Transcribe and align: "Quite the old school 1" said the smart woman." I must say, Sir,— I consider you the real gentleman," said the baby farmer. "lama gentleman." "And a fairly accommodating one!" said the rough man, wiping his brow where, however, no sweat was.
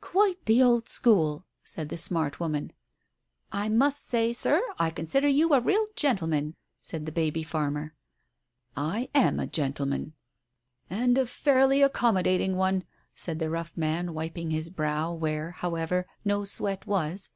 "Quite 0.00 0.42
the 0.46 0.62
old 0.62 0.88
school 0.88 1.32
1" 1.40 1.44
said 1.64 1.88
the 1.90 1.98
smart 1.98 2.40
woman." 2.40 2.72
I 3.62 3.68
must 3.68 4.08
say, 4.08 4.32
Sir,— 4.32 4.62
I 4.78 4.88
consider 4.88 5.28
you 5.28 5.50
the 5.50 5.60
real 5.60 5.88
gentleman," 5.94 6.56
said 6.80 7.04
the 7.04 7.12
baby 7.12 7.42
farmer. 7.42 7.92
"lama 8.78 9.46
gentleman." 9.46 10.14
"And 10.88 11.18
a 11.18 11.26
fairly 11.26 11.82
accommodating 11.82 12.56
one!" 12.56 12.84
said 13.14 13.40
the 13.40 13.50
rough 13.50 13.76
man, 13.76 14.14
wiping 14.14 14.52
his 14.52 14.70
brow 14.70 15.12
where, 15.12 15.50
however, 15.50 16.06
no 16.24 16.46
sweat 16.46 16.86
was. 16.86 17.28